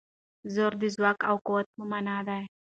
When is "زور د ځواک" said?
0.53-1.19